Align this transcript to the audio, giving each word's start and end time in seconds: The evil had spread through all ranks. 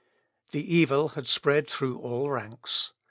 The 0.49 0.75
evil 0.75 1.09
had 1.09 1.27
spread 1.27 1.69
through 1.69 1.99
all 1.99 2.31
ranks. 2.31 2.91